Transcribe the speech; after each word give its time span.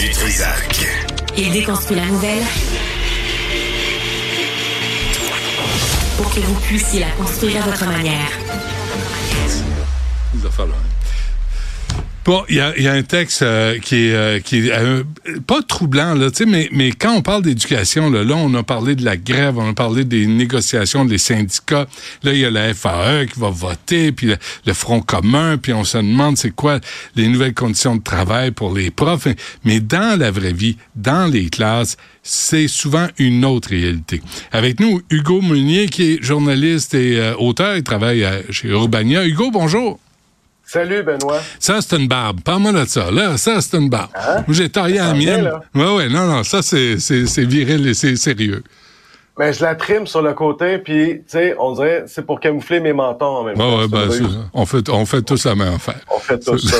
du 0.00 0.10
Trisac. 0.10 0.86
Il 1.36 1.52
déconstruit 1.52 1.96
la 1.96 2.06
nouvelle 2.06 2.42
pour 6.16 6.34
que 6.34 6.40
vous 6.40 6.54
puissiez 6.60 7.00
la 7.00 7.10
construire 7.10 7.62
à 7.62 7.66
votre 7.66 7.84
manière. 7.86 8.30
Hein. 8.50 8.62
Bon, 12.24 12.44
il 12.48 12.54
y 12.54 12.60
a, 12.60 12.78
y 12.78 12.86
a 12.86 12.92
un 12.92 13.02
texte 13.02 13.42
euh, 13.42 13.80
qui 13.80 13.96
est, 14.06 14.14
euh, 14.14 14.38
qui 14.38 14.68
est 14.68 14.72
euh, 14.72 15.02
pas 15.44 15.60
troublant, 15.60 16.14
là, 16.14 16.28
mais, 16.46 16.68
mais 16.70 16.92
quand 16.92 17.14
on 17.16 17.20
parle 17.20 17.42
d'éducation, 17.42 18.10
là, 18.10 18.22
là, 18.22 18.36
on 18.36 18.54
a 18.54 18.62
parlé 18.62 18.94
de 18.94 19.04
la 19.04 19.16
grève, 19.16 19.58
on 19.58 19.70
a 19.70 19.74
parlé 19.74 20.04
des 20.04 20.26
négociations 20.28 21.04
des 21.04 21.18
syndicats. 21.18 21.88
Là, 22.22 22.32
il 22.32 22.38
y 22.38 22.44
a 22.44 22.50
la 22.50 22.74
FAE 22.74 23.26
qui 23.26 23.40
va 23.40 23.50
voter, 23.50 24.12
puis 24.12 24.28
le, 24.28 24.36
le 24.66 24.72
Front 24.72 25.00
commun, 25.00 25.58
puis 25.58 25.72
on 25.72 25.82
se 25.82 25.98
demande 25.98 26.38
c'est 26.38 26.54
quoi 26.54 26.78
les 27.16 27.26
nouvelles 27.26 27.54
conditions 27.54 27.96
de 27.96 28.02
travail 28.04 28.52
pour 28.52 28.72
les 28.72 28.92
profs. 28.92 29.26
Mais 29.64 29.80
dans 29.80 30.16
la 30.16 30.30
vraie 30.30 30.52
vie, 30.52 30.76
dans 30.94 31.28
les 31.28 31.50
classes, 31.50 31.96
c'est 32.22 32.68
souvent 32.68 33.08
une 33.18 33.44
autre 33.44 33.70
réalité. 33.70 34.22
Avec 34.52 34.78
nous, 34.78 35.00
Hugo 35.10 35.40
Meunier, 35.40 35.86
qui 35.88 36.12
est 36.12 36.22
journaliste 36.22 36.94
et 36.94 37.18
euh, 37.18 37.34
auteur, 37.36 37.76
il 37.76 37.82
travaille 37.82 38.22
à- 38.22 38.42
chez 38.50 38.68
Urbania. 38.68 39.26
Hugo, 39.26 39.50
bonjour. 39.50 39.98
Salut, 40.72 41.02
Benoît. 41.02 41.38
Ça, 41.58 41.80
c'est 41.82 41.98
une 41.98 42.08
barbe. 42.08 42.40
Parle-moi 42.40 42.72
de 42.72 42.86
ça. 42.86 43.10
Là, 43.10 43.36
ça, 43.36 43.60
c'est 43.60 43.76
une 43.76 43.90
barbe. 43.90 44.08
Hein? 44.14 44.42
J'ai 44.48 44.70
taillé 44.70 44.96
la 44.96 45.12
mienne. 45.12 45.44
là. 45.44 45.60
Ouais, 45.74 45.96
ouais, 45.96 46.08
non, 46.08 46.26
non, 46.26 46.42
ça, 46.44 46.62
c'est, 46.62 46.94
viril 47.44 47.86
et 47.86 47.92
c'est 47.92 48.16
sérieux. 48.16 48.62
Ben, 49.36 49.52
je 49.52 49.62
la 49.62 49.74
trime 49.74 50.06
sur 50.06 50.22
le 50.22 50.32
côté, 50.32 50.78
puis, 50.78 51.18
tu 51.18 51.22
sais, 51.28 51.54
on 51.58 51.72
dirait, 51.74 52.04
c'est 52.06 52.24
pour 52.24 52.40
camoufler 52.40 52.80
mes 52.80 52.94
mentons 52.94 53.26
en 53.26 53.44
même 53.44 53.56
temps. 53.56 53.80
ouais, 53.80 53.88
ben, 53.88 54.08
on 54.54 54.64
fait, 54.64 54.88
on 54.88 55.04
fait 55.04 55.20
tous 55.20 55.44
la 55.44 55.54
même 55.54 55.74
affaire. 55.74 56.00
On 56.10 56.18
fait 56.18 56.38
tout 56.38 56.56
ça. 56.56 56.76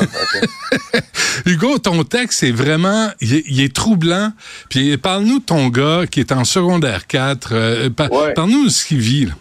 Hugo, 1.47 1.77
ton 1.79 2.03
texte, 2.05 2.41
c'est 2.41 2.51
vraiment, 2.51 3.09
il 3.21 3.35
est, 3.35 3.45
il 3.47 3.61
est 3.61 3.75
troublant. 3.75 4.33
Puis 4.71 4.97
parle-nous 4.97 5.41
de 5.41 5.45
ton 5.45 5.69
gars 5.69 6.07
qui 6.11 6.21
est 6.21 6.33
en 6.33 6.45
secondaire 6.45 7.07
4. 7.07 7.49
Euh, 7.53 7.91
par- 7.91 8.11
Ouais. 8.13 8.33
Parle-nous 8.33 8.65
de 8.67 8.71
ce 8.71 8.87
qu'il 8.87 9.01
vit, 9.01 9.27
là. 9.27 9.33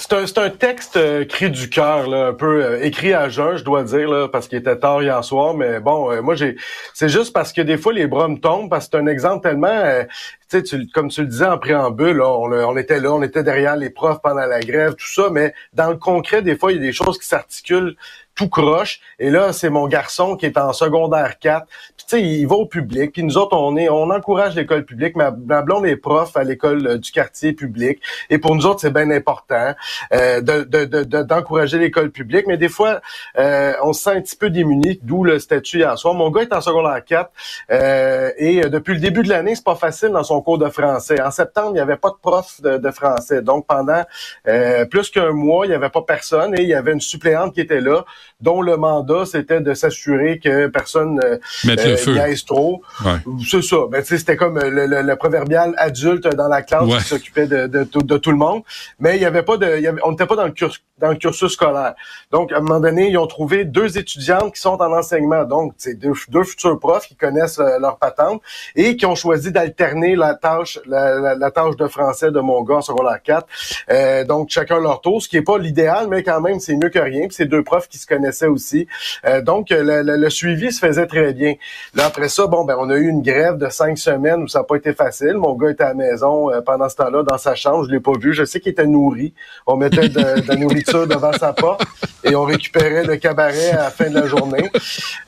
C'est 0.00 0.14
un, 0.14 0.42
un 0.42 0.48
texte 0.50 0.96
euh, 0.96 1.26
cri 1.26 1.50
du 1.50 1.68
cœur, 1.68 2.10
un 2.14 2.32
peu 2.32 2.64
euh, 2.64 2.82
écrit 2.82 3.12
à 3.12 3.28
jeun, 3.28 3.58
je 3.58 3.64
dois 3.64 3.82
dire, 3.82 4.08
là, 4.08 4.28
parce 4.28 4.48
qu'il 4.48 4.56
était 4.56 4.78
tard 4.78 5.02
hier 5.02 5.22
soir. 5.22 5.52
Mais 5.52 5.78
bon, 5.78 6.10
euh, 6.10 6.22
moi, 6.22 6.34
j'ai, 6.34 6.56
c'est 6.94 7.10
juste 7.10 7.34
parce 7.34 7.52
que 7.52 7.60
des 7.60 7.76
fois 7.76 7.92
les 7.92 8.06
bras 8.06 8.26
me 8.26 8.38
tombent, 8.38 8.70
parce 8.70 8.86
que 8.86 8.92
c'est 8.92 9.02
un 9.02 9.06
exemple 9.06 9.46
tellement, 9.46 9.68
euh, 9.68 10.04
tu 10.48 10.88
comme 10.94 11.10
tu 11.10 11.20
le 11.20 11.26
disais 11.26 11.44
en 11.44 11.58
préambule, 11.58 12.22
on, 12.22 12.50
on 12.50 12.76
était 12.78 12.98
là, 12.98 13.12
on 13.12 13.22
était 13.22 13.42
derrière 13.42 13.76
les 13.76 13.90
profs 13.90 14.22
pendant 14.22 14.46
la 14.46 14.60
grève, 14.60 14.94
tout 14.94 15.06
ça. 15.06 15.28
Mais 15.30 15.52
dans 15.74 15.90
le 15.90 15.96
concret, 15.96 16.40
des 16.40 16.56
fois, 16.56 16.72
il 16.72 16.76
y 16.76 16.78
a 16.78 16.82
des 16.82 16.94
choses 16.94 17.18
qui 17.18 17.26
s'articulent 17.26 17.94
tout 18.34 18.48
croche. 18.48 19.00
Et 19.18 19.30
là, 19.30 19.52
c'est 19.52 19.70
mon 19.70 19.86
garçon 19.86 20.36
qui 20.36 20.46
est 20.46 20.56
en 20.58 20.72
secondaire 20.72 21.38
4. 21.38 21.66
Puis 21.66 21.76
tu 21.98 22.04
sais, 22.16 22.22
il 22.22 22.46
va 22.46 22.56
au 22.56 22.66
public. 22.66 23.12
Puis 23.12 23.22
nous 23.22 23.36
autres, 23.36 23.56
on 23.56 23.76
est, 23.76 23.88
on 23.88 24.10
encourage 24.10 24.54
l'école 24.56 24.84
publique. 24.84 25.14
Ma, 25.16 25.30
blonde 25.30 25.86
est 25.86 25.96
prof 25.96 26.36
à 26.36 26.44
l'école 26.44 26.86
euh, 26.86 26.98
du 26.98 27.10
quartier 27.12 27.52
public. 27.52 28.00
Et 28.30 28.38
pour 28.38 28.54
nous 28.56 28.66
autres, 28.66 28.80
c'est 28.80 28.92
bien 28.92 29.10
important 29.10 29.74
euh, 30.14 30.40
de, 30.40 30.62
de, 30.64 30.84
de- 30.86 31.22
d'encourager 31.22 31.78
l'école 31.78 32.10
publique. 32.10 32.46
Mais 32.46 32.56
des 32.56 32.68
fois, 32.68 33.00
euh, 33.38 33.74
on 33.82 33.92
se 33.92 34.02
sent 34.04 34.10
un 34.16 34.20
petit 34.22 34.36
peu 34.36 34.50
démuni, 34.50 34.98
d'où 35.02 35.24
le 35.24 35.38
statut 35.38 35.78
hier 35.78 35.98
soir. 35.98 36.14
Mon 36.14 36.30
gars 36.30 36.42
est 36.42 36.52
en 36.54 36.60
secondaire 36.60 37.04
4. 37.04 37.30
euh, 37.72 38.30
et 38.38 38.64
euh, 38.64 38.68
depuis 38.68 38.94
le 38.94 39.00
début 39.00 39.22
de 39.22 39.28
l'année, 39.28 39.54
c'est 39.54 39.64
pas 39.64 39.74
facile 39.74 40.10
dans 40.10 40.24
son 40.24 40.40
cours 40.40 40.58
de 40.58 40.68
français. 40.68 41.20
En 41.20 41.30
septembre, 41.30 41.70
il 41.70 41.74
n'y 41.74 41.80
avait 41.80 41.96
pas 41.96 42.10
de 42.10 42.16
prof 42.22 42.60
de, 42.62 42.78
de 42.78 42.90
français. 42.90 43.42
Donc 43.42 43.66
pendant 43.66 44.02
euh, 44.48 44.84
plus 44.86 45.10
qu'un 45.10 45.32
mois, 45.32 45.66
il 45.66 45.70
n'y 45.70 45.74
avait 45.74 45.90
pas 45.90 46.02
personne 46.02 46.58
et 46.58 46.62
il 46.62 46.68
y 46.68 46.74
avait 46.74 46.92
une 46.92 47.00
suppléante 47.00 47.54
qui 47.54 47.60
était 47.60 47.80
là, 47.80 48.04
dont 48.40 48.62
le 48.62 48.76
mandat, 48.76 49.24
c'était 49.26 49.60
de 49.60 49.74
s'assurer 49.74 50.38
que 50.38 50.66
personne 50.68 51.20
euh, 51.24 51.38
Mettre 51.64 51.84
le 51.86 51.92
euh, 51.92 51.96
feu. 51.96 52.12
niaise 52.14 52.44
trop. 52.44 52.82
Ouais. 53.04 53.12
C'est 53.48 53.62
ça. 53.62 53.76
Ben, 53.90 54.02
c'était 54.04 54.36
comme 54.36 54.58
le, 54.58 54.86
le- 54.86 55.02
le 55.02 55.16
proverbial 55.16 55.74
adulte 55.76 56.26
dans 56.36 56.48
la 56.48 56.62
classe 56.62 56.84
Ouais. 56.84 56.98
qui 56.98 57.04
s'occupait 57.04 57.46
de, 57.46 57.66
de, 57.66 57.84
tout- 57.84 58.02
de 58.02 58.16
tout 58.16 58.30
le 58.30 58.36
monde. 58.36 58.62
Mais 58.98 59.16
il 59.16 59.22
y 59.22 59.26
avait 59.26 59.42
pas 59.42 59.56
de, 59.56 59.76
il 59.76 59.82
y 59.82 59.86
avait- 59.86 60.00
on 60.04 60.10
n'était 60.12 60.26
pas 60.26 60.36
dans 60.36 60.44
le, 60.46 60.52
curs- 60.52 60.78
dans 60.98 61.08
le 61.10 61.16
cursus 61.16 61.52
scolaire. 61.52 61.94
Donc, 62.30 62.52
à 62.52 62.58
un 62.58 62.60
moment 62.60 62.80
donné, 62.80 63.08
ils 63.08 63.18
ont 63.18 63.26
trouvé 63.26 63.64
deux 63.64 63.98
étudiantes 63.98 64.54
qui 64.54 64.60
sont 64.60 64.80
en 64.80 64.92
enseignement. 64.92 65.44
Donc, 65.44 65.74
c'est 65.78 65.94
deux, 65.98 66.12
deux 66.28 66.44
futurs 66.44 66.78
profs 66.78 67.06
qui 67.06 67.16
connaissent 67.16 67.58
euh, 67.58 67.78
leur 67.78 67.98
patente 67.98 68.42
et 68.76 68.96
qui 68.96 69.06
ont 69.06 69.14
choisi 69.14 69.52
d'alterner 69.52 70.16
la 70.16 70.34
tâche, 70.34 70.78
la, 70.86 71.14
la- 71.20 71.34
la 71.34 71.50
tâche 71.50 71.76
de 71.76 71.86
français 71.88 72.30
de 72.30 72.40
mon 72.40 72.62
gars 72.62 72.76
en 72.76 72.82
secondaire 72.82 73.20
4. 73.22 73.46
Euh, 73.90 74.24
donc, 74.24 74.48
chacun 74.50 74.80
leur 74.80 75.00
tour, 75.00 75.22
ce 75.22 75.28
qui 75.28 75.36
est 75.36 75.42
pas 75.42 75.58
l'idéal, 75.58 76.06
mais 76.08 76.22
quand 76.22 76.40
même, 76.40 76.60
c'est 76.60 76.76
mieux 76.76 76.88
que 76.90 76.98
rien. 76.98 77.26
Puis 77.28 77.36
c'est 77.36 77.46
deux 77.46 77.62
profs 77.62 77.88
qui 77.88 77.98
se 77.98 78.06
connaissaient 78.10 78.46
aussi. 78.46 78.86
Euh, 79.26 79.40
donc, 79.40 79.70
euh, 79.72 79.82
le, 79.82 80.02
le- 80.02 80.16
le 80.16 80.30
suivi 80.30 80.70
se 80.72 80.80
faisait 80.86 81.06
très 81.06 81.32
bien. 81.32 81.54
Là, 81.94 82.06
après 82.06 82.28
ça, 82.28 82.46
bon, 82.46 82.64
ben, 82.64 82.76
on 82.78 82.90
a 82.90 82.96
eu 82.96 83.08
une 83.08 83.22
grève 83.22 83.56
de 83.56 83.68
cinq 83.68 83.96
semaines 83.98 84.42
où 84.42 84.48
ça 84.48 84.58
n'a 84.60 84.64
pas 84.64 84.76
été 84.76 84.92
facile. 84.92 85.34
Mon 85.34 85.54
gars 85.54 85.70
était 85.70 85.84
à 85.84 85.88
la 85.88 85.94
maison 85.94 86.50
euh, 86.50 86.60
pendant 86.60 86.88
ce 86.88 86.96
temps-là, 86.96 87.22
dans 87.22 87.38
sa 87.38 87.54
chambre. 87.54 87.84
Je 87.86 87.90
l'ai 87.90 88.00
pas 88.00 88.12
vu. 88.20 88.34
Je 88.34 88.44
sais 88.44 88.60
qu'il 88.60 88.72
était 88.72 88.86
nourri. 88.86 89.32
On 89.66 89.76
mettait 89.76 90.08
de, 90.08 90.40
de 90.42 90.48
la 90.48 90.56
nourriture 90.56 91.06
devant 91.14 91.32
sa 91.32 91.52
porte 91.52 91.82
et 92.24 92.34
on 92.34 92.44
récupérait 92.44 93.04
le 93.04 93.16
cabaret 93.16 93.70
à 93.72 93.84
la 93.84 93.90
fin 93.90 94.10
de 94.10 94.14
la 94.14 94.26
journée. 94.26 94.70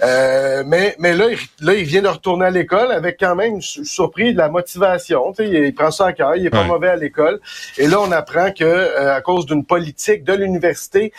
Euh, 0.02 0.62
mais 0.66 0.94
mais 0.98 1.14
là, 1.14 1.26
il, 1.30 1.38
là, 1.66 1.74
il 1.74 1.84
vient 1.84 2.02
de 2.02 2.08
retourner 2.08 2.46
à 2.46 2.50
l'école 2.50 2.90
avec 2.92 3.16
quand 3.20 3.34
même 3.34 3.60
surpris 3.60 4.32
de 4.32 4.38
la 4.38 4.48
motivation. 4.48 5.32
Il, 5.38 5.54
il 5.54 5.74
prend 5.74 5.90
ça 5.90 6.06
à 6.06 6.12
cœur. 6.12 6.36
Il 6.36 6.46
est 6.46 6.50
pas 6.50 6.62
Ouais. 6.62 6.68
mauvais 6.68 6.88
à 6.88 6.96
l'école. 6.96 7.40
Et 7.78 7.86
là, 7.88 7.98
on 8.00 8.12
apprend 8.12 8.52
que 8.52 8.98
à 9.08 9.20
cause 9.20 9.46
d'une 9.46 9.64
politique 9.64 10.22
de 10.24 10.32
l'université 10.32 11.12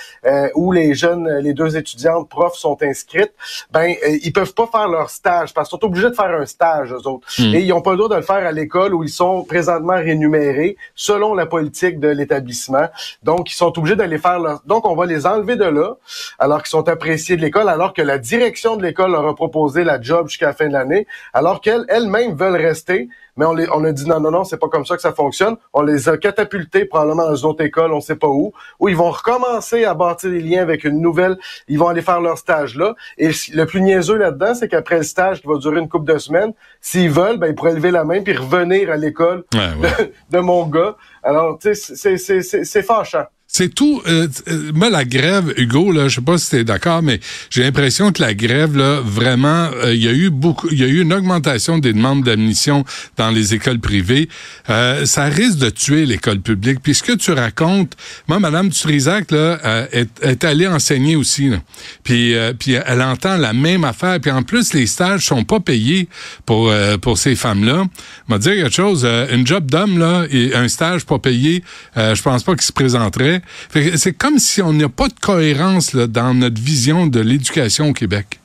où 0.55 0.71
les 0.71 0.93
jeunes, 0.93 1.27
les 1.39 1.52
deux 1.53 1.77
étudiantes 1.77 2.29
profs 2.29 2.55
sont 2.55 2.77
inscrites, 2.81 3.33
ben 3.71 3.93
euh, 4.05 4.17
ils 4.23 4.33
peuvent 4.33 4.53
pas 4.53 4.67
faire 4.67 4.87
leur 4.87 5.09
stage 5.09 5.53
parce 5.53 5.69
qu'ils 5.69 5.79
sont 5.79 5.85
obligés 5.85 6.09
de 6.09 6.15
faire 6.15 6.39
un 6.39 6.45
stage 6.45 6.91
eux 6.91 7.07
autres. 7.07 7.27
Mm. 7.39 7.55
Et 7.55 7.61
ils 7.61 7.73
ont 7.73 7.81
pas 7.81 7.91
le 7.91 7.97
droit 7.97 8.09
de 8.09 8.15
le 8.15 8.21
faire 8.21 8.45
à 8.45 8.51
l'école 8.51 8.93
où 8.93 9.03
ils 9.03 9.09
sont 9.09 9.43
présentement 9.43 9.95
rémunérés 9.95 10.77
selon 10.95 11.33
la 11.33 11.45
politique 11.45 11.99
de 11.99 12.07
l'établissement. 12.07 12.87
Donc 13.23 13.51
ils 13.51 13.55
sont 13.55 13.77
obligés 13.77 13.95
d'aller 13.95 14.17
faire 14.17 14.39
leur 14.39 14.61
donc 14.65 14.87
on 14.87 14.95
va 14.95 15.05
les 15.05 15.25
enlever 15.25 15.55
de 15.55 15.65
là 15.65 15.95
alors 16.39 16.61
qu'ils 16.61 16.69
sont 16.69 16.87
appréciés 16.87 17.35
de 17.35 17.41
l'école 17.41 17.69
alors 17.69 17.93
que 17.93 18.01
la 18.01 18.17
direction 18.17 18.75
de 18.75 18.83
l'école 18.83 19.11
leur 19.11 19.27
a 19.27 19.35
proposé 19.35 19.83
la 19.83 20.01
job 20.01 20.27
jusqu'à 20.27 20.47
la 20.47 20.53
fin 20.53 20.67
de 20.67 20.73
l'année 20.73 21.07
alors 21.33 21.61
qu'elles 21.61 21.85
elles-mêmes 21.89 22.35
veulent 22.35 22.61
rester 22.61 23.09
mais 23.35 23.45
on, 23.45 23.53
les, 23.53 23.67
on 23.73 23.83
a 23.83 23.91
dit 23.91 24.07
non, 24.07 24.19
non, 24.19 24.31
non, 24.31 24.43
c'est 24.43 24.57
pas 24.57 24.67
comme 24.67 24.85
ça 24.85 24.95
que 24.95 25.01
ça 25.01 25.11
fonctionne. 25.11 25.55
On 25.73 25.81
les 25.81 26.07
a 26.07 26.17
catapultés 26.17 26.85
probablement 26.85 27.27
dans 27.27 27.35
une 27.35 27.47
autre 27.47 27.63
école, 27.63 27.93
on 27.93 28.01
sait 28.01 28.15
pas 28.15 28.27
où, 28.27 28.53
où 28.79 28.89
ils 28.89 28.95
vont 28.95 29.09
recommencer 29.09 29.85
à 29.85 29.93
bâtir 29.93 30.29
des 30.29 30.41
liens 30.41 30.61
avec 30.61 30.83
une 30.83 31.01
nouvelle, 31.01 31.37
ils 31.67 31.77
vont 31.79 31.87
aller 31.87 32.01
faire 32.01 32.21
leur 32.21 32.37
stage 32.37 32.75
là. 32.75 32.95
Et 33.17 33.29
le 33.53 33.65
plus 33.65 33.81
niaiseux 33.81 34.17
là-dedans, 34.17 34.53
c'est 34.55 34.67
qu'après 34.67 34.97
le 34.97 35.03
stage 35.03 35.41
qui 35.41 35.47
va 35.47 35.57
durer 35.57 35.79
une 35.79 35.89
couple 35.89 36.11
de 36.13 36.17
semaines, 36.17 36.53
s'ils 36.81 37.09
veulent, 37.11 37.37
ben, 37.37 37.47
ils 37.47 37.55
pourraient 37.55 37.73
lever 37.73 37.91
la 37.91 38.03
main 38.03 38.21
puis 38.21 38.35
revenir 38.35 38.89
à 38.91 38.97
l'école 38.97 39.43
Ouais, 39.53 39.59
ouais. 39.79 40.13
de, 40.31 40.37
de 40.37 40.41
mon 40.41 40.65
gars. 40.67 40.95
Alors, 41.23 41.57
tu 41.59 41.73
sais, 41.73 41.95
c'est- 41.95 42.17
c'est- 42.17 42.41
c'est 42.41 42.63
c'est 42.63 42.83
fâchant. 42.83 43.25
C'est 43.55 43.69
tout. 43.69 44.01
Euh, 44.07 44.27
euh, 44.47 44.71
moi, 44.73 44.89
la 44.89 45.05
grève, 45.05 45.53
Hugo, 45.57 45.91
là, 45.91 46.07
je 46.07 46.15
sais 46.15 46.21
pas 46.21 46.39
si 46.39 46.49
tu 46.49 46.55
es 46.55 46.63
d'accord, 46.63 47.03
mais 47.03 47.19
j'ai 47.51 47.61
l'impression 47.61 48.11
que 48.11 48.19
la 48.19 48.33
grève, 48.33 48.75
là, 48.75 48.99
vraiment, 49.05 49.69
euh, 49.75 49.93
il 49.93 50.03
y 50.03 50.07
a 50.07 50.11
eu 50.11 50.31
beaucoup, 50.31 50.69
il 50.71 50.79
y 50.79 50.83
a 50.83 50.87
eu 50.87 51.01
une 51.01 51.13
augmentation 51.13 51.77
des 51.77 51.93
demandes 51.93 52.23
d'admission 52.23 52.83
dans 53.15 53.29
les 53.29 53.53
écoles 53.53 53.77
privées. 53.79 54.27
Euh, 54.71 55.05
ça 55.05 55.25
risque 55.25 55.59
de 55.59 55.69
tuer 55.69 56.07
l'école 56.07 56.39
publique. 56.39 56.79
Puis 56.81 56.95
ce 56.95 57.03
que 57.03 57.11
tu 57.11 57.31
racontes, 57.31 57.95
moi, 58.27 58.39
Madame 58.39 58.71
Turizac, 58.71 59.29
là, 59.29 59.59
euh, 59.63 60.05
est, 60.23 60.43
allée 60.43 60.65
enseigner 60.65 61.15
aussi. 61.15 61.49
Là. 61.49 61.57
Puis, 62.03 62.33
puis 62.57 62.71
elle 62.71 63.03
entend 63.03 63.37
la 63.37 63.53
même 63.53 63.83
affaire. 63.83 64.19
Puis 64.19 64.31
en 64.31 64.41
plus, 64.41 64.73
les 64.73 64.87
stages 64.87 65.27
sont 65.27 65.43
pas 65.43 65.59
payés 65.59 66.09
pour 66.47 66.73
pour 67.01 67.19
ces 67.19 67.35
femmes-là. 67.35 67.85
Te 68.29 68.37
dire 68.39 68.55
quelque 68.55 68.75
chose. 68.75 69.05
une 69.31 69.45
job 69.45 69.69
d'homme 69.69 69.99
là 69.99 70.25
et 70.31 70.55
un 70.55 70.67
stage 70.67 71.05
pas 71.05 71.19
payé, 71.19 71.63
je 71.95 72.21
pense 72.21 72.43
pas 72.43 72.53
qu'il 72.53 72.63
se 72.63 72.71
présenterait. 72.71 73.42
C'est 73.73 74.13
comme 74.13 74.39
si 74.39 74.61
on 74.61 74.73
n'a 74.73 74.89
pas 74.89 75.07
de 75.07 75.19
cohérence 75.19 75.95
dans 75.95 76.33
notre 76.33 76.61
vision 76.61 77.07
de 77.07 77.19
l'éducation 77.19 77.89
au 77.89 77.93
Québec. 77.93 78.39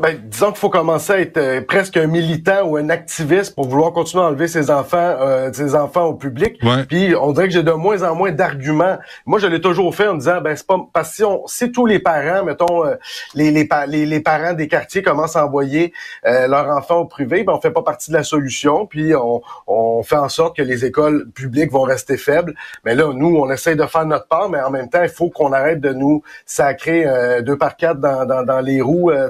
Ben, 0.00 0.18
disons 0.24 0.48
qu'il 0.48 0.56
faut 0.56 0.70
commencer 0.70 1.12
à 1.12 1.20
être 1.20 1.36
euh, 1.36 1.60
presque 1.60 1.96
un 1.96 2.08
militant 2.08 2.64
ou 2.66 2.76
un 2.76 2.90
activiste 2.90 3.54
pour 3.54 3.68
vouloir 3.68 3.92
continuer 3.92 4.24
à 4.24 4.26
enlever 4.26 4.48
ses 4.48 4.68
enfants, 4.72 4.96
euh, 5.20 5.52
ses 5.52 5.76
enfants 5.76 6.06
au 6.06 6.14
public. 6.14 6.58
Ouais. 6.64 6.82
Puis 6.88 7.14
on 7.14 7.30
dirait 7.30 7.46
que 7.46 7.54
j'ai 7.54 7.62
de 7.62 7.70
moins 7.70 8.02
en 8.02 8.16
moins 8.16 8.32
d'arguments. 8.32 8.98
Moi, 9.24 9.38
je 9.38 9.46
l'ai 9.46 9.60
toujours 9.60 9.94
fait 9.94 10.08
en 10.08 10.14
me 10.14 10.18
disant, 10.18 10.40
ben 10.40 10.56
c'est 10.56 10.66
pas 10.66 10.78
parce 10.92 11.10
que 11.10 11.14
si, 11.14 11.24
on, 11.24 11.46
si 11.46 11.70
tous 11.70 11.86
les 11.86 12.00
parents, 12.00 12.44
mettons 12.44 12.84
euh, 12.84 12.96
les, 13.36 13.52
les, 13.52 13.68
les, 13.86 14.04
les 14.04 14.20
parents 14.20 14.52
des 14.52 14.66
quartiers 14.66 15.02
commencent 15.02 15.36
à 15.36 15.46
envoyer 15.46 15.92
euh, 16.26 16.48
leurs 16.48 16.68
enfants 16.76 16.96
au 16.98 17.04
privé, 17.04 17.44
ben 17.44 17.52
on 17.52 17.60
fait 17.60 17.70
pas 17.70 17.82
partie 17.82 18.10
de 18.10 18.16
la 18.16 18.24
solution. 18.24 18.86
Puis 18.86 19.14
on, 19.14 19.42
on 19.68 20.02
fait 20.02 20.16
en 20.16 20.28
sorte 20.28 20.56
que 20.56 20.62
les 20.62 20.84
écoles 20.84 21.30
publiques 21.36 21.70
vont 21.70 21.82
rester 21.82 22.16
faibles. 22.16 22.54
Mais 22.84 22.96
là, 22.96 23.12
nous, 23.14 23.36
on 23.36 23.48
essaye 23.48 23.76
de 23.76 23.86
faire 23.86 24.06
notre 24.06 24.26
part, 24.26 24.48
mais 24.48 24.60
en 24.60 24.70
même 24.70 24.88
temps, 24.90 25.04
il 25.04 25.08
faut 25.08 25.30
qu'on 25.30 25.52
arrête 25.52 25.80
de 25.80 25.92
nous 25.92 26.24
sacrer 26.46 27.06
euh, 27.06 27.42
deux 27.42 27.56
par 27.56 27.76
quatre 27.76 28.00
dans, 28.00 28.26
dans, 28.26 28.42
dans 28.42 28.60
les 28.60 28.80
roues. 28.80 29.12
euh, 29.12 29.28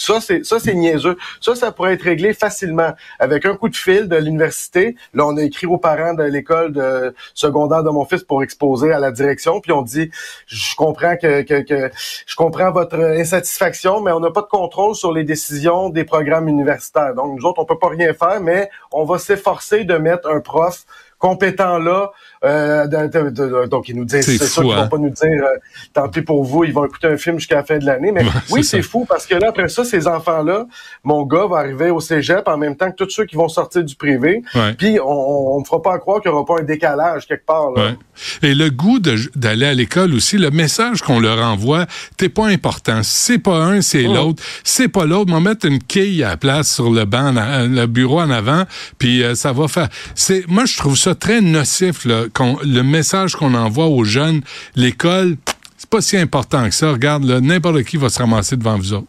Ça, 0.00 0.18
c'est 0.18 0.46
ça, 0.46 0.58
c'est 0.58 0.72
niaiseux. 0.72 1.18
Ça, 1.42 1.54
ça 1.54 1.72
pourrait 1.72 1.92
être 1.92 2.02
réglé 2.02 2.32
facilement 2.32 2.92
avec 3.18 3.44
un 3.44 3.54
coup 3.54 3.68
de 3.68 3.76
fil 3.76 4.08
de 4.08 4.16
l'université. 4.16 4.96
Là, 5.12 5.26
on 5.26 5.36
a 5.36 5.42
écrit 5.42 5.66
aux 5.66 5.76
parents 5.76 6.14
de 6.14 6.22
l'école 6.22 7.14
secondaire 7.34 7.82
de 7.82 7.90
mon 7.90 8.06
fils 8.06 8.24
pour 8.24 8.42
exposer 8.42 8.92
à 8.92 8.98
la 8.98 9.10
direction, 9.10 9.60
puis 9.60 9.72
on 9.72 9.82
dit, 9.82 10.10
je 10.46 10.74
comprends 10.74 11.16
que, 11.16 11.42
que, 11.42 11.60
que 11.60 11.90
je 12.26 12.34
comprends 12.34 12.70
votre 12.70 12.98
insatisfaction, 12.98 14.00
mais 14.00 14.12
on 14.12 14.20
n'a 14.20 14.30
pas 14.30 14.40
de 14.40 14.46
contrôle 14.46 14.94
sur 14.94 15.12
les 15.12 15.24
décisions 15.24 15.90
des 15.90 16.04
programmes 16.04 16.48
universitaires. 16.48 17.14
Donc, 17.14 17.38
nous 17.38 17.46
autres, 17.46 17.60
on 17.60 17.66
peut 17.66 17.78
pas 17.78 17.88
rien 17.88 18.14
faire, 18.14 18.40
mais 18.40 18.70
on 18.92 19.04
va 19.04 19.18
s'efforcer 19.18 19.84
de 19.84 19.96
mettre 19.98 20.30
un 20.30 20.40
prof 20.40 20.86
compétent 21.18 21.78
là 21.78 22.10
euh, 22.42 22.86
donc, 23.66 23.88
ils 23.88 23.96
nous 23.96 24.04
disent, 24.04 24.24
c'est 24.24 24.38
ça 24.38 24.62
qu'ils 24.62 24.70
vont 24.70 24.78
hein? 24.78 24.86
pas 24.86 24.96
nous 24.96 25.10
dire, 25.10 25.28
euh, 25.28 25.58
tant 25.92 26.08
pis 26.08 26.22
pour 26.22 26.42
vous, 26.44 26.64
ils 26.64 26.72
vont 26.72 26.86
écouter 26.86 27.08
un 27.08 27.16
film 27.16 27.38
jusqu'à 27.38 27.56
la 27.56 27.64
fin 27.64 27.78
de 27.78 27.84
l'année. 27.84 28.12
Mais 28.12 28.24
oui, 28.50 28.64
c'est 28.64 28.82
fou 28.82 29.04
parce 29.06 29.26
que 29.26 29.34
là, 29.34 29.48
après 29.50 29.68
ça, 29.68 29.84
ces 29.84 30.06
enfants-là, 30.06 30.66
mon 31.04 31.24
gars 31.24 31.46
va 31.46 31.58
arriver 31.58 31.90
au 31.90 32.00
cégep 32.00 32.48
en 32.48 32.56
même 32.56 32.76
temps 32.76 32.90
que 32.90 32.96
tous 32.96 33.10
ceux 33.10 33.26
qui 33.26 33.36
vont 33.36 33.48
sortir 33.48 33.84
du 33.84 33.94
privé. 33.94 34.42
Puis, 34.78 34.98
on 35.00 35.60
ne 35.60 35.64
fera 35.64 35.82
pas 35.82 35.98
croire 35.98 36.20
qu'il 36.20 36.30
n'y 36.30 36.36
aura 36.36 36.46
pas 36.46 36.60
un 36.60 36.64
décalage 36.64 37.26
quelque 37.26 37.46
part. 37.46 37.70
Là. 37.72 37.92
Et 38.42 38.54
le 38.54 38.70
goût 38.70 38.98
d'aller 38.98 39.66
à 39.66 39.74
l'école 39.74 40.14
aussi, 40.14 40.38
le 40.38 40.50
message 40.50 41.02
qu'on 41.02 41.20
leur 41.20 41.38
envoie, 41.44 41.86
t'es 42.16 42.28
pas 42.28 42.46
important. 42.46 43.00
C'est 43.02 43.38
pas 43.38 43.56
un, 43.56 43.80
c'est 43.82 44.06
oh. 44.06 44.14
l'autre. 44.14 44.42
C'est 44.64 44.88
pas 44.88 45.04
l'autre. 45.04 45.30
On 45.30 45.40
va 45.40 45.50
mettre 45.50 45.66
une 45.66 45.78
quille 45.78 46.24
à 46.24 46.30
la 46.30 46.36
place 46.36 46.72
sur 46.72 46.90
le 46.90 47.04
banc, 47.04 47.32
le 47.34 47.86
bureau 47.86 48.20
en 48.20 48.30
avant, 48.30 48.64
puis 48.98 49.22
euh, 49.22 49.34
ça 49.34 49.52
va 49.52 49.68
faire. 49.68 49.88
C'est, 50.14 50.46
moi, 50.48 50.64
je 50.64 50.76
trouve 50.76 50.96
ça 50.96 51.14
très 51.14 51.40
nocif 51.40 52.04
là, 52.04 52.24
le 52.38 52.82
message 52.82 53.36
qu'on 53.36 53.54
envoie 53.54 53.86
aux 53.86 54.04
jeunes, 54.04 54.42
l'école, 54.76 55.36
c'est 55.76 55.88
pas 55.88 56.00
si 56.00 56.16
important 56.16 56.64
que 56.66 56.74
ça. 56.74 56.92
Regarde, 56.92 57.24
n'importe 57.24 57.82
qui 57.84 57.96
va 57.96 58.08
se 58.08 58.18
ramasser 58.18 58.56
devant 58.56 58.76
vous 58.76 58.92
autres. 58.92 59.08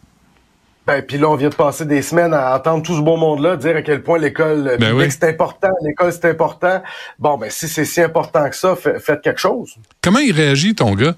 Ben, 0.88 1.04
puis 1.04 1.18
là, 1.18 1.30
on 1.30 1.36
vient 1.36 1.50
de 1.50 1.56
passer 1.56 1.86
des 1.86 2.02
semaines 2.02 2.34
à 2.34 2.56
entendre 2.56 2.84
tout 2.84 2.96
ce 2.96 3.02
beau 3.02 3.16
monde-là 3.16 3.56
dire 3.56 3.76
à 3.76 3.82
quel 3.82 4.02
point 4.02 4.18
l'école 4.18 4.78
ben 4.80 5.10
c'est 5.10 5.26
important, 5.26 5.70
l'école 5.84 6.12
c'est 6.12 6.26
important. 6.26 6.82
Bon, 7.20 7.38
ben 7.38 7.50
si 7.52 7.68
c'est 7.68 7.86
si 7.86 8.02
important 8.02 8.50
que 8.50 8.56
ça, 8.56 8.76
faites 8.76 9.22
quelque 9.22 9.40
chose. 9.40 9.76
Comment 10.02 10.20
il 10.20 10.32
réagit, 10.32 10.74
ton 10.74 10.96
gars? 10.96 11.16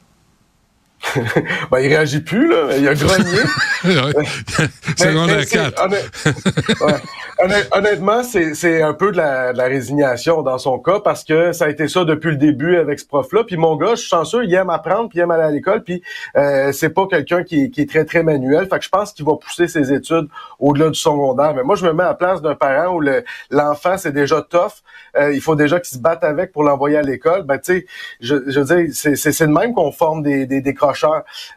ben, 1.71 1.79
il 1.79 1.87
réagit 1.87 2.21
plus, 2.21 2.49
là. 2.49 2.77
Il 2.77 2.87
a 2.87 2.93
grogné. 2.95 3.39
Secondaire 4.97 5.45
4. 5.45 5.87
honnêtement, 7.73 8.23
c'est 8.23 8.81
un 8.81 8.93
peu 8.93 9.11
de 9.11 9.17
la, 9.17 9.53
de 9.53 9.57
la, 9.57 9.65
résignation 9.65 10.41
dans 10.41 10.57
son 10.57 10.79
cas 10.79 10.99
parce 10.99 11.23
que 11.23 11.51
ça 11.51 11.65
a 11.65 11.69
été 11.69 11.87
ça 11.87 12.05
depuis 12.05 12.31
le 12.31 12.37
début 12.37 12.77
avec 12.77 12.99
ce 12.99 13.05
prof-là. 13.05 13.43
Puis 13.43 13.57
mon 13.57 13.75
gars, 13.75 13.91
je 13.91 14.01
suis 14.01 14.09
chanceux, 14.09 14.45
il 14.45 14.53
aime 14.53 14.69
apprendre, 14.69 15.09
puis 15.09 15.19
il 15.19 15.21
aime 15.21 15.31
aller 15.31 15.43
à 15.43 15.51
l'école, 15.51 15.83
puis 15.83 16.01
euh, 16.35 16.71
c'est 16.71 16.89
pas 16.89 17.07
quelqu'un 17.07 17.43
qui, 17.43 17.69
qui, 17.71 17.81
est 17.81 17.89
très, 17.89 18.05
très 18.05 18.23
manuel. 18.23 18.67
Fait 18.69 18.79
que 18.79 18.85
je 18.85 18.89
pense 18.89 19.11
qu'il 19.13 19.25
va 19.25 19.33
pousser 19.35 19.67
ses 19.67 19.91
études 19.91 20.27
au-delà 20.59 20.89
du 20.89 20.99
secondaire. 20.99 21.53
Mais 21.55 21.63
moi, 21.63 21.75
je 21.75 21.85
me 21.85 21.93
mets 21.93 22.03
à 22.03 22.07
la 22.07 22.13
place 22.13 22.41
d'un 22.41 22.55
parent 22.55 22.95
où 22.95 23.01
l'enfant, 23.51 23.97
c'est 23.97 24.13
déjà 24.13 24.41
tough. 24.41 24.81
Euh, 25.17 25.33
il 25.33 25.41
faut 25.41 25.55
déjà 25.55 25.79
qu'il 25.79 25.95
se 25.95 26.01
batte 26.01 26.23
avec 26.23 26.51
pour 26.51 26.63
l'envoyer 26.63 26.97
à 26.97 27.01
l'école. 27.01 27.43
Ben, 27.43 27.57
tu 27.57 27.79
sais, 27.79 27.85
je, 28.19 28.35
je 28.47 28.59
veux 28.59 28.83
dire, 28.83 28.93
c'est 28.93 29.39
le 29.41 29.47
même 29.47 29.73
qu'on 29.73 29.91
forme 29.91 30.23
des, 30.23 30.45
des 30.45 30.61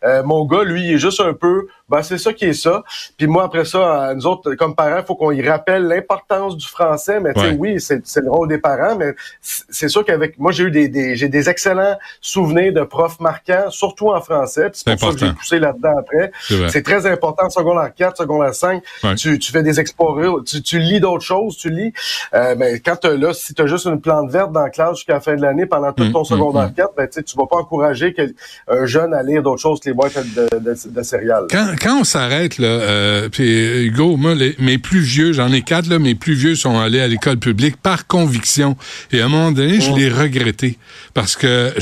Euh, 0.04 0.22
mon 0.22 0.44
gars, 0.44 0.64
lui, 0.64 0.84
il 0.84 0.94
est 0.94 0.98
juste 0.98 1.20
un 1.20 1.34
peu 1.34 1.66
ben 1.88 2.02
c'est 2.02 2.18
ça 2.18 2.32
qui 2.32 2.46
est 2.46 2.52
ça. 2.52 2.82
Puis 3.16 3.26
moi 3.26 3.44
après 3.44 3.64
ça, 3.64 4.12
nous 4.14 4.26
autres 4.26 4.54
comme 4.54 4.74
parents, 4.74 4.98
il 4.98 5.04
faut 5.04 5.14
qu'on 5.14 5.30
y 5.30 5.46
rappelle 5.46 5.84
l'importance 5.84 6.56
du 6.56 6.66
français. 6.66 7.20
Mais 7.20 7.32
tu 7.32 7.40
sais, 7.40 7.56
oui, 7.56 7.80
c'est 7.80 8.20
le 8.20 8.30
rôle 8.30 8.48
des 8.48 8.58
parents, 8.58 8.96
mais 8.96 9.14
c'est 9.40 9.88
sûr 9.88 10.04
qu'avec 10.04 10.38
moi 10.38 10.52
j'ai 10.52 10.64
eu 10.64 10.70
des, 10.70 11.16
j'ai 11.16 11.28
des 11.28 11.48
excellents 11.48 11.96
souvenirs 12.20 12.72
de 12.72 12.82
profs 12.82 13.20
marquants, 13.20 13.70
surtout 13.70 14.10
en 14.10 14.20
français. 14.20 14.70
C'est 14.72 14.98
pour 14.98 15.12
ça 15.12 15.14
que 15.14 15.26
j'ai 15.26 15.32
poussé 15.32 15.58
là-dedans 15.58 15.96
après. 15.98 16.32
C'est 16.68 16.82
très 16.82 17.06
important. 17.06 17.48
Secondaire 17.50 17.94
4, 17.94 18.16
secondaire 18.18 18.54
5, 18.54 18.82
tu, 19.16 19.38
tu 19.38 19.52
fais 19.52 19.62
des 19.62 19.78
explorés, 19.78 20.28
tu, 20.44 20.62
tu 20.62 20.78
lis 20.78 21.00
d'autres 21.00 21.24
choses, 21.24 21.56
tu 21.56 21.70
lis. 21.70 21.92
Euh, 22.34 22.54
mais 22.58 22.80
quand 22.80 23.04
là, 23.04 23.32
si 23.32 23.54
tu 23.54 23.62
as 23.62 23.66
juste 23.66 23.86
une 23.86 24.00
plante 24.00 24.30
verte 24.30 24.52
dans 24.52 24.62
la 24.62 24.70
classe 24.70 24.96
jusqu'à 24.96 25.14
la 25.14 25.20
fin 25.20 25.36
de 25.36 25.42
l'année 25.42 25.66
pendant 25.66 25.92
tout 25.92 26.04
mm, 26.04 26.12
ton 26.12 26.22
mm, 26.22 26.24
secondaire 26.24 26.70
4, 26.74 26.90
mm. 26.90 26.94
ben, 26.96 27.08
tu 27.08 27.36
vas 27.36 27.46
pas 27.46 27.56
encourager 27.56 28.14
un 28.68 28.86
jeune 28.86 29.14
à 29.14 29.22
lire 29.26 29.42
d'autres 29.42 29.62
choses 29.62 29.80
que 29.80 29.88
les 29.90 29.94
boîtes 29.94 30.16
de, 30.34 30.48
de, 30.58 30.74
de 30.90 31.02
céréales 31.02 31.46
quand 31.50 32.00
on 32.00 32.04
s'arrête, 32.04 32.58
là, 32.58 32.68
euh, 32.68 33.28
puis 33.28 33.86
Hugo, 33.86 34.16
moi, 34.16 34.34
mes 34.58 34.78
plus 34.78 35.00
vieux, 35.00 35.32
j'en 35.32 35.52
ai 35.52 35.62
quatre, 35.62 35.88
là, 35.88 35.98
mes 35.98 36.14
plus 36.14 36.34
vieux 36.34 36.54
sont 36.54 36.78
allés 36.78 37.00
à 37.00 37.08
l'école 37.08 37.38
publique 37.38 37.76
par 37.76 38.06
conviction. 38.06 38.76
Et 39.12 39.20
à 39.20 39.26
un 39.26 39.28
moment 39.28 39.52
donné, 39.52 39.80
je 39.80 39.92
l'ai 39.92 40.08
regretté 40.08 40.78
parce 41.14 41.36
que 41.36 41.72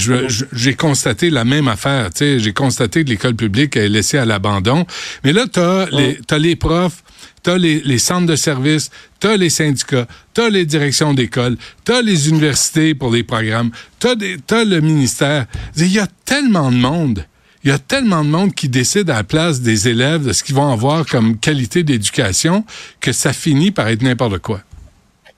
j'ai 0.52 0.74
constaté 0.74 1.30
la 1.30 1.44
même 1.44 1.68
affaire. 1.68 2.10
J'ai 2.18 2.52
constaté 2.52 3.04
que 3.04 3.10
l'école 3.10 3.34
publique 3.34 3.76
est 3.76 3.88
laissée 3.88 4.18
à 4.18 4.24
l'abandon. 4.24 4.86
Mais 5.24 5.32
là, 5.32 5.44
tu 5.52 5.60
as, 5.60 5.88
oh. 5.90 5.96
les, 5.96 6.18
les 6.38 6.56
profs, 6.56 7.02
t'as 7.42 7.58
les, 7.58 7.80
les 7.80 7.98
centres 7.98 8.26
de 8.26 8.36
services, 8.36 8.90
t'as 9.20 9.36
les 9.36 9.50
syndicats, 9.50 10.06
t'as 10.32 10.48
les 10.48 10.64
directions 10.66 11.14
d'école, 11.14 11.56
t'as 11.84 12.02
les 12.02 12.28
universités 12.28 12.94
pour 12.94 13.12
les 13.12 13.22
programmes, 13.22 13.70
t'as 13.98 14.14
as 14.50 14.64
le 14.64 14.80
ministère. 14.80 15.46
Il 15.76 15.92
y 15.92 15.98
a 15.98 16.06
tellement 16.24 16.70
de 16.70 16.76
monde 16.76 17.24
il 17.64 17.70
y 17.70 17.72
a 17.72 17.78
tellement 17.78 18.22
de 18.22 18.28
monde 18.28 18.54
qui 18.54 18.68
décide 18.68 19.08
à 19.08 19.14
la 19.14 19.24
place 19.24 19.62
des 19.62 19.88
élèves 19.88 20.24
de 20.26 20.32
ce 20.32 20.44
qu'ils 20.44 20.54
vont 20.54 20.70
avoir 20.70 21.06
comme 21.06 21.38
qualité 21.38 21.82
d'éducation 21.82 22.64
que 23.00 23.12
ça 23.12 23.32
finit 23.32 23.70
par 23.70 23.88
être 23.88 24.02
n'importe 24.02 24.38
quoi 24.38 24.60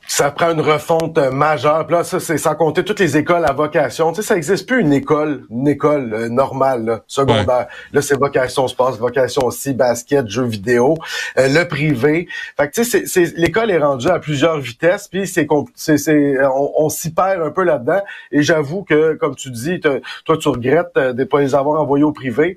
ça 0.06 0.30
prend 0.30 0.52
une 0.52 0.60
refonte 0.60 1.18
euh, 1.18 1.30
majeure. 1.30 1.86
Puis 1.86 1.96
là, 1.96 2.04
ça, 2.04 2.20
c'est 2.20 2.38
sans 2.38 2.54
compter 2.54 2.84
toutes 2.84 3.00
les 3.00 3.16
écoles 3.16 3.44
à 3.44 3.52
vocation. 3.52 4.12
Tu 4.12 4.16
sais, 4.16 4.28
ça 4.28 4.34
n'existe 4.34 4.66
plus 4.66 4.80
une 4.80 4.92
école, 4.92 5.44
une 5.50 5.66
école 5.68 6.14
euh, 6.14 6.28
normale, 6.28 7.02
secondaire. 7.06 7.66
Là, 7.92 8.02
c'est 8.02 8.16
vocation 8.16 8.68
sport, 8.68 8.92
vocation 8.92 9.44
aussi 9.44 9.74
basket, 9.74 10.28
jeux 10.28 10.44
vidéo, 10.44 10.96
euh, 11.38 11.48
le 11.48 11.66
privé. 11.66 12.28
Fait 12.56 12.68
que 12.68 12.74
tu 12.74 12.84
sais, 12.84 13.06
c'est, 13.06 13.36
l'école 13.36 13.70
est 13.70 13.78
rendue 13.78 14.08
à 14.08 14.18
plusieurs 14.18 14.58
vitesses, 14.58 15.08
puis 15.08 15.26
c'est, 15.26 15.46
c'est, 15.74 16.34
on, 16.44 16.72
on 16.76 16.88
s'y 16.88 17.12
perd 17.12 17.42
un 17.42 17.50
peu 17.50 17.64
là-dedans. 17.64 18.00
Et 18.30 18.42
j'avoue 18.42 18.84
que, 18.84 19.14
comme 19.14 19.34
tu 19.34 19.50
dis, 19.50 19.80
toi, 19.80 20.36
tu 20.38 20.48
regrettes 20.48 20.94
de 20.94 21.12
ne 21.12 21.24
pas 21.24 21.40
les 21.40 21.54
avoir 21.54 21.80
envoyés 21.80 22.04
au 22.04 22.12
privé. 22.12 22.56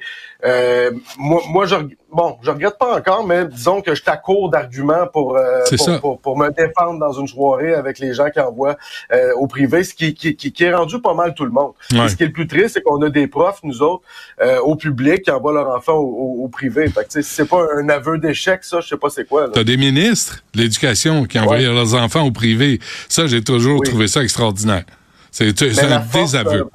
moi, 1.18 1.42
moi, 1.50 1.66
je 1.66 1.76
bon, 2.12 2.38
je 2.42 2.52
regrette 2.52 2.78
pas 2.78 2.98
encore, 2.98 3.26
mais 3.26 3.46
disons 3.46 3.82
que 3.82 3.96
je 3.96 4.04
t'accours 4.04 4.50
d'arguments 4.50 5.08
pour, 5.12 5.38
euh, 5.38 5.62
pour, 6.02 6.20
pour, 6.20 6.38
me 6.38 6.50
défendre 6.50 7.00
dans 7.00 7.14
une 7.14 7.28
soirée 7.28 7.74
avec 7.74 8.00
les 8.00 8.14
gens 8.14 8.30
qui 8.30 8.40
envoient 8.40 8.78
euh, 9.12 9.34
au 9.36 9.48
privé, 9.48 9.84
ce 9.84 9.94
qui, 9.94 10.14
qui, 10.14 10.36
qui, 10.36 10.64
est 10.64 10.74
rendu 10.74 11.00
pas 11.02 11.14
mal 11.14 11.34
tout 11.34 11.46
le 11.46 11.52
monde. 11.52 11.74
ce 11.90 12.16
qui 12.16 12.24
est 12.24 12.28
le 12.28 12.32
plus 12.32 12.48
triste, 12.48 12.76
c'est 12.76 12.82
qu'on 12.82 13.02
a 13.02 13.10
des 13.10 13.28
profs, 13.28 13.60
nous 13.64 13.82
autres, 13.82 14.04
euh, 14.42 14.60
au 14.60 14.76
public, 14.76 15.24
qui 15.24 15.32
envoient 15.32 15.54
leurs 15.54 15.70
enfants 15.70 15.98
au, 15.98 16.48
privé. 16.48 16.88
Fait 16.90 17.06
que, 17.06 17.22
si 17.22 17.30
c'est 17.30 17.46
pas 17.46 17.66
un 17.78 17.90
aveu 17.90 18.18
d'échec, 18.18 18.64
ça, 18.64 18.82
je 18.82 18.88
sais 18.88 18.98
pas 18.98 19.10
c'est 19.10 19.28
quoi. 19.28 19.50
T'as 19.50 19.64
des 19.64 19.78
ministres 19.78 20.44
de 20.54 20.62
l'éducation 20.62 21.26
qui 21.26 21.40
envoient 21.40 21.60
leurs 21.60 21.96
enfants 21.96 22.26
au 22.26 22.32
privé. 22.32 22.80
Ça, 23.08 23.28
j'ai 23.28 23.44
toujours 23.44 23.82
trouvé 23.82 24.08
ça 24.08 24.24
extraordinaire. 24.24 24.84
C'est 25.32 25.62
un 25.62 26.02
désaveu 26.12 26.70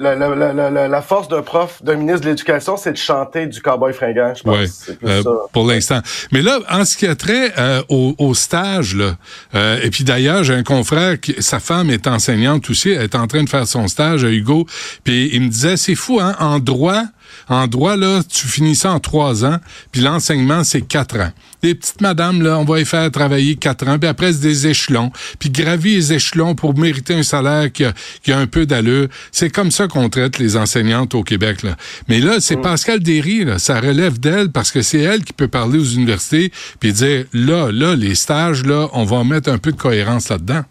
la, 0.00 0.14
la, 0.14 0.52
la, 0.70 0.88
la, 0.88 1.02
force 1.02 1.26
d'un 1.26 1.42
prof, 1.42 1.82
d'un 1.82 1.96
ministre 1.96 2.20
de 2.20 2.28
l'Éducation, 2.28 2.76
c'est 2.76 2.92
de 2.92 2.96
chanter 2.96 3.46
du 3.46 3.60
cowboy 3.60 3.92
fringant, 3.92 4.32
je 4.32 4.44
pense. 4.44 4.86
Oui, 4.88 4.96
euh, 5.04 5.22
pour 5.52 5.66
l'instant. 5.66 6.00
Mais 6.30 6.40
là, 6.40 6.60
en 6.70 6.84
ce 6.84 6.96
qui 6.96 7.06
a 7.06 7.16
trait 7.16 7.52
euh, 7.58 7.82
au, 7.88 8.14
au, 8.18 8.32
stage, 8.32 8.94
là, 8.94 9.16
euh, 9.56 9.80
et 9.82 9.90
puis 9.90 10.04
d'ailleurs, 10.04 10.44
j'ai 10.44 10.54
un 10.54 10.62
confrère, 10.62 11.18
qui, 11.18 11.34
sa 11.42 11.58
femme 11.58 11.90
est 11.90 12.06
enseignante 12.06 12.70
aussi, 12.70 12.90
elle 12.90 13.02
est 13.02 13.16
en 13.16 13.26
train 13.26 13.42
de 13.42 13.48
faire 13.48 13.66
son 13.66 13.88
stage 13.88 14.24
à 14.24 14.30
Hugo, 14.30 14.66
puis 15.02 15.30
il 15.32 15.42
me 15.42 15.48
disait, 15.48 15.76
c'est 15.76 15.96
fou, 15.96 16.20
hein, 16.20 16.36
en 16.38 16.60
droit, 16.60 17.02
en 17.48 17.66
droit, 17.66 17.96
là, 17.96 18.22
tu 18.28 18.46
finis 18.46 18.74
ça 18.74 18.92
en 18.92 19.00
trois 19.00 19.44
ans, 19.44 19.58
puis 19.92 20.00
l'enseignement, 20.00 20.64
c'est 20.64 20.82
quatre 20.82 21.18
ans. 21.18 21.32
Les 21.62 21.74
petites 21.74 22.00
madames, 22.00 22.42
là, 22.42 22.58
on 22.58 22.64
va 22.64 22.78
les 22.78 22.84
faire 22.84 23.10
travailler 23.10 23.56
quatre 23.56 23.88
ans, 23.88 23.98
puis 23.98 24.08
après, 24.08 24.32
c'est 24.32 24.40
des 24.40 24.66
échelons, 24.68 25.10
puis 25.38 25.50
gravir 25.50 25.96
les 25.96 26.12
échelons 26.12 26.54
pour 26.54 26.76
mériter 26.78 27.14
un 27.14 27.22
salaire 27.22 27.72
qui 27.72 27.84
a, 27.84 27.92
qui 28.22 28.32
a 28.32 28.38
un 28.38 28.46
peu 28.46 28.66
d'allure. 28.66 29.08
C'est 29.32 29.50
comme 29.50 29.70
ça 29.70 29.88
qu'on 29.88 30.08
traite 30.08 30.38
les 30.38 30.56
enseignantes 30.56 31.14
au 31.14 31.22
Québec. 31.22 31.62
Là. 31.62 31.76
Mais 32.08 32.20
là, 32.20 32.40
c'est 32.40 32.56
mm. 32.56 32.62
Pascal 32.62 33.00
Derry, 33.00 33.44
là, 33.44 33.58
ça 33.58 33.80
relève 33.80 34.18
d'elle 34.18 34.50
parce 34.50 34.70
que 34.70 34.82
c'est 34.82 35.00
elle 35.00 35.24
qui 35.24 35.32
peut 35.32 35.48
parler 35.48 35.78
aux 35.78 35.84
universités 35.84 36.52
puis 36.80 36.92
dire, 36.92 37.24
là, 37.32 37.70
là, 37.72 37.96
les 37.96 38.14
stages, 38.14 38.64
là, 38.64 38.88
on 38.92 39.04
va 39.04 39.24
mettre 39.24 39.50
un 39.50 39.58
peu 39.58 39.72
de 39.72 39.76
cohérence 39.76 40.28
là-dedans. 40.28 40.64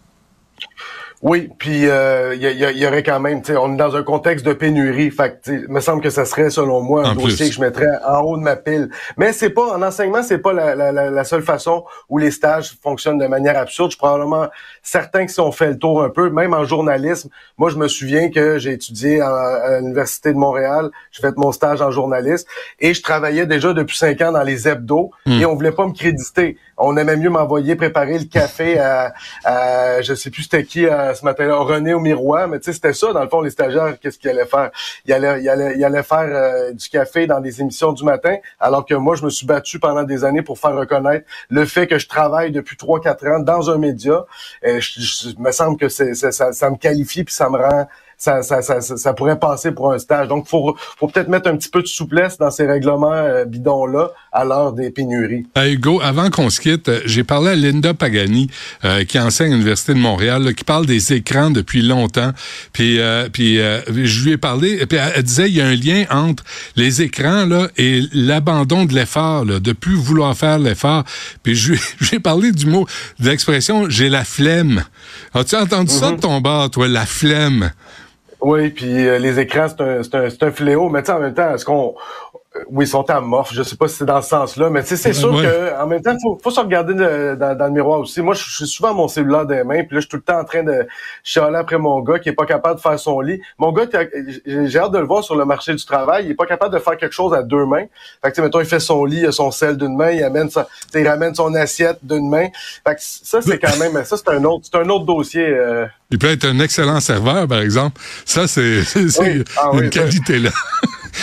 Oui, 1.20 1.50
puis 1.58 1.80
il 1.80 1.88
euh, 1.88 2.36
y, 2.36 2.46
y, 2.46 2.86
aurait 2.86 3.02
quand 3.02 3.18
même, 3.18 3.42
on 3.60 3.74
est 3.74 3.76
dans 3.76 3.96
un 3.96 4.04
contexte 4.04 4.46
de 4.46 4.52
pénurie, 4.52 5.10
fait 5.10 5.42
il 5.48 5.66
me 5.68 5.80
semble 5.80 6.00
que 6.00 6.10
ça 6.10 6.24
serait, 6.24 6.48
selon 6.48 6.80
moi, 6.80 7.08
un 7.08 7.16
dossier 7.16 7.48
que 7.48 7.54
je 7.54 7.60
mettrais 7.60 7.90
en 8.06 8.20
haut 8.20 8.36
de 8.36 8.42
ma 8.42 8.54
pile. 8.54 8.88
Mais 9.16 9.32
c'est 9.32 9.50
pas, 9.50 9.76
en 9.76 9.82
enseignement, 9.82 10.22
c'est 10.22 10.38
pas 10.38 10.52
la, 10.52 10.76
la, 10.76 10.92
la, 10.92 11.24
seule 11.24 11.42
façon 11.42 11.84
où 12.08 12.18
les 12.18 12.30
stages 12.30 12.78
fonctionnent 12.80 13.18
de 13.18 13.26
manière 13.26 13.58
absurde. 13.58 13.90
Je 13.90 13.96
suis 13.96 13.98
probablement 13.98 14.46
certain 14.82 15.26
que 15.26 15.32
si 15.32 15.40
on 15.40 15.50
fait 15.50 15.70
le 15.70 15.78
tour 15.78 16.04
un 16.04 16.08
peu, 16.08 16.30
même 16.30 16.54
en 16.54 16.64
journalisme, 16.64 17.30
moi 17.56 17.68
je 17.70 17.78
me 17.78 17.88
souviens 17.88 18.30
que 18.30 18.58
j'ai 18.58 18.72
étudié 18.72 19.20
à, 19.20 19.80
l'Université 19.80 20.32
de 20.32 20.38
Montréal, 20.38 20.90
j'ai 21.10 21.22
fait 21.22 21.36
mon 21.36 21.50
stage 21.50 21.82
en 21.82 21.90
journaliste, 21.90 22.46
et 22.78 22.94
je 22.94 23.02
travaillais 23.02 23.46
déjà 23.46 23.72
depuis 23.72 23.96
cinq 23.96 24.20
ans 24.20 24.30
dans 24.30 24.44
les 24.44 24.68
hebdos, 24.68 25.10
hmm. 25.26 25.40
et 25.40 25.46
on 25.46 25.56
voulait 25.56 25.72
pas 25.72 25.86
me 25.86 25.92
créditer. 25.92 26.58
On 26.76 26.96
aimait 26.96 27.16
mieux 27.16 27.30
m'envoyer 27.30 27.74
préparer 27.74 28.20
le 28.20 28.26
café 28.26 28.78
à, 28.78 29.12
à 29.44 30.00
je 30.00 30.14
sais 30.14 30.30
plus 30.30 30.44
c'était 30.44 30.62
qui, 30.62 30.86
à 30.86 31.07
ce 31.14 31.24
matin-là, 31.24 31.56
René 31.56 31.94
au 31.94 32.00
miroir, 32.00 32.48
mais 32.48 32.58
tu 32.58 32.66
sais, 32.66 32.72
c'était 32.72 32.92
ça, 32.92 33.12
dans 33.12 33.22
le 33.22 33.28
fond, 33.28 33.40
les 33.40 33.50
stagiaires, 33.50 33.98
qu'est-ce 34.00 34.18
qu'ils 34.18 34.30
allaient 34.30 34.46
faire? 34.46 34.70
Ils 35.04 35.12
allaient, 35.12 35.42
ils 35.42 35.48
allaient, 35.48 35.76
ils 35.76 35.84
allaient 35.84 36.02
faire 36.02 36.20
euh, 36.20 36.72
du 36.72 36.88
café 36.88 37.26
dans 37.26 37.40
des 37.40 37.60
émissions 37.60 37.92
du 37.92 38.04
matin, 38.04 38.36
alors 38.60 38.84
que 38.86 38.94
moi, 38.94 39.16
je 39.16 39.24
me 39.24 39.30
suis 39.30 39.46
battu 39.46 39.78
pendant 39.78 40.04
des 40.04 40.24
années 40.24 40.42
pour 40.42 40.58
faire 40.58 40.74
reconnaître 40.74 41.26
le 41.50 41.64
fait 41.64 41.86
que 41.86 41.98
je 41.98 42.08
travaille 42.08 42.52
depuis 42.52 42.76
3-4 42.76 43.36
ans 43.36 43.40
dans 43.40 43.70
un 43.70 43.78
média. 43.78 44.24
Et 44.62 44.80
je, 44.80 45.38
me 45.38 45.52
semble 45.52 45.76
que 45.76 45.88
c'est, 45.88 46.14
ça, 46.14 46.52
ça 46.52 46.70
me 46.70 46.76
qualifie, 46.76 47.24
puis 47.24 47.34
ça 47.34 47.48
me 47.50 47.58
rend 47.58 47.86
ça, 48.18 48.42
ça, 48.42 48.62
ça, 48.62 48.80
ça, 48.80 49.12
pourrait 49.12 49.38
passer 49.38 49.70
pour 49.70 49.92
un 49.92 49.98
stage. 49.98 50.26
Donc, 50.26 50.48
faut, 50.48 50.76
faut 50.98 51.06
peut-être 51.06 51.28
mettre 51.28 51.48
un 51.48 51.56
petit 51.56 51.68
peu 51.68 51.82
de 51.82 51.86
souplesse 51.86 52.36
dans 52.36 52.50
ces 52.50 52.66
règlements 52.66 53.12
euh, 53.12 53.44
bidons-là 53.44 54.10
à 54.32 54.44
l'heure 54.44 54.72
des 54.72 54.90
pénuries. 54.90 55.46
Euh, 55.56 55.72
Hugo, 55.72 56.00
avant 56.02 56.28
qu'on 56.28 56.50
se 56.50 56.60
quitte, 56.60 56.88
euh, 56.88 57.00
j'ai 57.04 57.22
parlé 57.22 57.50
à 57.50 57.54
Linda 57.54 57.94
Pagani, 57.94 58.50
qui 59.08 59.20
enseigne 59.20 59.52
à 59.52 59.54
l'Université 59.54 59.94
de 59.94 60.00
Montréal, 60.00 60.52
qui 60.54 60.64
parle 60.64 60.84
des 60.84 61.12
écrans 61.12 61.50
depuis 61.50 61.80
longtemps. 61.80 62.32
Puis, 62.72 62.98
puis 63.32 63.56
je 63.56 64.24
lui 64.24 64.32
ai 64.32 64.36
parlé, 64.36 64.84
puis 64.86 64.98
elle, 64.98 65.22
disait 65.22 65.48
il 65.48 65.56
y 65.56 65.60
a 65.60 65.66
un 65.66 65.74
lien 65.74 66.04
entre 66.10 66.42
les 66.74 67.02
écrans 67.02 67.46
là 67.46 67.68
et 67.76 68.02
l'abandon 68.12 68.84
de 68.84 68.94
l'effort, 68.94 69.44
de 69.44 69.72
plus 69.72 69.94
vouloir 69.94 70.36
faire 70.36 70.58
l'effort. 70.58 71.04
Puis 71.42 71.54
je 71.54 71.72
lui 71.72 71.80
ai 72.12 72.18
parlé 72.20 72.50
du 72.50 72.66
mot, 72.66 72.86
de 73.20 73.28
l'expression 73.28 73.88
j'ai 73.88 74.08
la 74.08 74.24
flemme. 74.24 74.84
As-tu 75.34 75.56
entendu 75.56 75.92
ça 75.92 76.10
de 76.10 76.16
mm-hmm. 76.16 76.20
ton 76.20 76.40
bar, 76.40 76.70
toi, 76.70 76.88
la 76.88 77.06
flemme? 77.06 77.70
Oui, 78.40 78.70
puis 78.70 79.06
euh, 79.08 79.18
les 79.18 79.40
écrans, 79.40 79.66
c'est 79.68 79.80
un, 79.80 80.00
un, 80.00 80.28
un, 80.48 80.50
fléau. 80.52 80.88
Mais 80.88 81.08
en 81.10 81.18
même 81.18 81.34
temps, 81.34 81.54
est-ce 81.54 81.64
qu'on 81.64 81.94
oui, 82.70 82.84
ils 82.84 82.88
sont 82.88 83.08
amorphes. 83.10 83.52
Je 83.52 83.62
sais 83.62 83.76
pas 83.76 83.88
si 83.88 83.96
c'est 83.96 84.04
dans 84.04 84.22
ce 84.22 84.28
sens-là, 84.28 84.70
mais 84.70 84.82
c'est 84.82 85.12
sûr 85.12 85.30
que 85.30 85.80
en 85.80 85.86
même 85.86 86.02
temps, 86.02 86.16
faut, 86.22 86.38
faut 86.42 86.50
se 86.50 86.60
regarder 86.60 86.94
dans, 86.94 87.56
le 87.58 87.70
miroir 87.70 88.00
aussi. 88.00 88.22
Moi, 88.22 88.34
je 88.34 88.42
suis 88.42 88.66
souvent 88.66 88.94
mon 88.94 89.08
cellulaire 89.08 89.46
des 89.46 89.64
mains, 89.64 89.84
puis 89.84 89.94
là, 89.94 90.00
je 90.00 90.00
suis 90.00 90.08
tout 90.08 90.16
le 90.16 90.22
temps 90.22 90.38
en 90.38 90.44
train 90.44 90.62
de 90.62 90.86
chialer 91.22 91.56
après 91.56 91.78
mon 91.78 92.00
gars 92.00 92.18
qui 92.18 92.28
est 92.28 92.34
pas 92.34 92.46
capable 92.46 92.76
de 92.76 92.80
faire 92.80 92.98
son 92.98 93.20
lit. 93.20 93.40
Mon 93.58 93.72
gars, 93.72 93.86
j'ai 94.46 94.78
hâte 94.78 94.92
de 94.92 94.98
le 94.98 95.06
voir 95.06 95.24
sur 95.24 95.36
le 95.36 95.44
marché 95.44 95.74
du 95.74 95.84
travail. 95.84 96.26
Il 96.26 96.30
est 96.32 96.34
pas 96.34 96.46
capable 96.46 96.74
de 96.74 96.78
faire 96.78 96.96
quelque 96.96 97.14
chose 97.14 97.34
à 97.34 97.42
deux 97.42 97.64
mains. 97.66 97.86
Fait 98.24 98.32
que, 98.32 98.40
mettons, 98.40 98.60
il 98.60 98.66
fait 98.66 98.80
son 98.80 99.04
lit, 99.04 99.20
il 99.20 99.26
a 99.26 99.32
son 99.32 99.50
sel 99.50 99.76
d'une 99.76 99.96
main, 99.96 100.10
il 100.10 100.22
amène 100.22 100.50
sa, 100.50 100.66
il 100.94 101.06
ramène 101.06 101.34
son 101.34 101.54
assiette 101.54 101.98
d'une 102.02 102.28
main. 102.28 102.48
Fait 102.86 102.94
que 102.94 103.00
ça, 103.00 103.40
c'est 103.42 103.58
quand 103.58 103.76
même, 103.78 104.04
ça, 104.04 104.16
c'est 104.16 104.28
un 104.28 104.44
autre, 104.44 104.68
c'est 104.70 104.78
un 104.78 104.88
autre 104.88 105.04
dossier. 105.04 105.46
Euh. 105.46 105.86
Il 106.10 106.18
peut 106.18 106.28
être 106.28 106.46
un 106.46 106.58
excellent 106.60 107.00
serveur, 107.00 107.46
par 107.46 107.60
exemple. 107.60 108.00
Ça, 108.24 108.46
c'est 108.46 108.80
ah 109.56 109.70
une 109.74 109.90
qualité 109.90 110.38
là. 110.38 110.50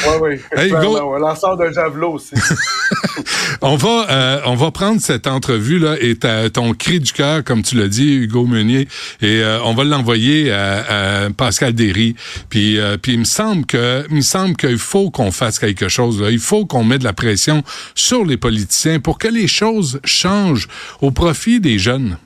Oui, 0.07 0.17
oui. 0.21 0.59
Hey, 0.59 0.71
Un 0.71 1.19
lanceur 1.19 1.57
de 1.57 1.71
javelot 1.71 2.13
aussi. 2.13 2.35
on 3.61 3.75
va 3.75 4.07
euh, 4.09 4.41
on 4.45 4.55
va 4.55 4.71
prendre 4.71 5.01
cette 5.01 5.27
entrevue 5.27 5.79
là 5.79 5.95
et 5.99 6.17
ton 6.49 6.73
cri 6.73 6.99
du 6.99 7.11
cœur, 7.11 7.43
comme 7.43 7.63
tu 7.63 7.75
l'as 7.75 7.87
dit, 7.87 8.13
Hugo 8.13 8.45
Meunier, 8.45 8.87
et 9.21 9.41
euh, 9.41 9.59
on 9.63 9.73
va 9.73 9.83
l'envoyer 9.83 10.51
à, 10.51 11.29
Pascal 11.35 11.73
Derry. 11.73 12.15
Puis 12.49 12.79
euh, 12.79 12.97
puis 12.97 13.13
il 13.13 13.19
me 13.19 13.25
semble 13.25 13.65
que 13.65 14.05
il 14.09 14.17
me 14.17 14.21
semble 14.21 14.55
qu'il 14.55 14.77
faut 14.77 15.09
qu'on 15.09 15.31
fasse 15.31 15.59
quelque 15.59 15.87
chose. 15.87 16.21
Là. 16.21 16.31
Il 16.31 16.39
faut 16.39 16.65
qu'on 16.65 16.83
mette 16.83 16.99
de 16.99 17.05
la 17.05 17.13
pression 17.13 17.63
sur 17.95 18.25
les 18.25 18.37
politiciens 18.37 18.99
pour 18.99 19.17
que 19.17 19.27
les 19.27 19.47
choses 19.47 19.99
changent 20.03 20.67
au 21.01 21.11
profit 21.11 21.59
des 21.59 21.77
jeunes. 21.79 22.17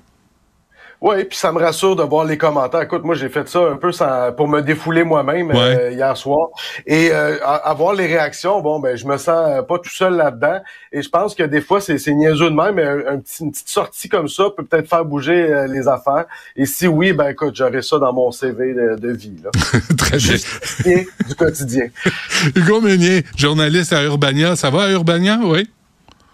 Oui, 1.02 1.24
puis 1.24 1.38
ça 1.38 1.54
me 1.54 1.60
rassure 1.60 1.96
de 1.96 2.04
voir 2.04 2.26
les 2.26 2.38
commentaires. 2.38 2.82
Écoute, 2.82 3.06
moi 3.06 3.16
j'ai 3.16 3.30
fait 3.30 3.48
ça 3.48 3.60
un 3.60 3.78
peu 3.78 3.94
sans, 3.94 4.34
pour 4.34 4.50
me 4.50 4.62
défouler 4.62 5.04
moi-même 5.04 5.50
euh, 5.56 5.92
hier 5.92 6.18
soir 6.18 6.50
et 6.86 7.10
euh, 7.12 7.38
avoir 7.46 7.94
les 7.94 8.06
réactions. 8.06 8.60
Bon, 8.60 8.80
ben 8.80 8.98
je 8.98 9.06
me 9.06 9.18
sens 9.18 9.48
euh, 9.50 9.62
pas 9.62 9.80
tout 9.80 9.90
seul 9.90 10.18
là-dedans 10.18 10.60
et 10.92 11.02
je 11.02 11.08
pense 11.08 11.36
que 11.36 11.44
des 11.44 11.62
fois 11.62 11.80
c'est 11.80 11.98
c'est 11.98 12.14
niaiseux 12.14 12.50
de 12.50 12.56
même, 12.56 12.76
mais 12.76 12.84
un, 12.84 13.20
petit, 13.20 13.44
une 13.44 13.52
petite 13.52 13.70
sortie 13.70 14.10
comme 14.10 14.28
ça 14.28 14.50
peut 14.56 14.66
peut-être 14.66 14.90
faire 14.90 15.06
bouger 15.06 15.32
euh, 15.32 15.68
les 15.68 15.88
affaires. 15.88 16.26
Et 16.58 16.66
si 16.66 16.86
oui, 16.86 17.14
ben 17.14 17.30
écoute, 17.30 17.56
j'aurai 17.56 17.82
ça 17.82 17.98
dans 17.98 18.12
mon 18.12 18.32
CV 18.32 18.74
de, 18.74 19.12
vie. 19.12 19.38
Là. 19.42 19.52
Très 19.98 20.18
bien. 20.18 21.04
du 21.28 21.36
quotidien. 21.36 21.88
Hugo 22.56 22.82
Meunier, 22.82 23.24
journaliste 23.38 23.94
à 23.94 24.04
Urbania, 24.04 24.58
ça 24.58 24.70
va 24.70 24.84
à 24.84 24.92
Urbania, 24.92 25.40
oui? 25.44 25.70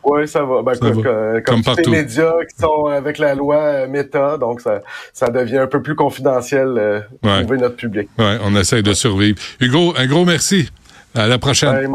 Oui, 0.06 0.28
ça 0.28 0.44
va. 0.44 0.62
Ben, 0.62 0.76
comme, 0.78 1.04
comme, 1.44 1.64
tous 1.64 1.78
les 1.78 2.04
médias 2.04 2.34
qui 2.50 2.62
sont 2.62 2.86
avec 2.86 3.18
la 3.18 3.34
loi 3.34 3.58
euh, 3.58 3.88
Meta, 3.88 4.38
donc 4.38 4.62
ça, 4.62 4.82
ça 5.14 5.30
devient 5.30 5.58
un 5.58 5.68
peu 5.68 5.82
plus 5.82 5.96
confidentiel 5.96 6.76
euh, 6.78 7.02
trouver 7.22 7.58
notre 7.58 7.76
public. 7.76 8.08
Oui, 8.18 8.36
on 8.44 8.56
essaie 8.56 8.84
de 8.84 8.94
survivre. 8.94 9.38
Hugo, 9.60 9.94
un 9.98 10.06
gros 10.06 10.26
merci. 10.26 10.70
À 11.16 11.28
la 11.28 11.40
prochaine. 11.40 11.90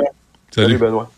Salut 0.50 0.78
Benoît. 0.78 1.10